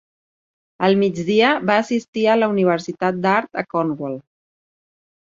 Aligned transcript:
Al 0.85 0.95
migdia 1.01 1.51
va 1.71 1.75
assistir 1.81 2.23
a 2.29 2.37
la 2.39 2.47
universitat 2.55 3.21
d'art 3.27 3.63
a 3.63 3.65
Cornwall. 3.75 4.17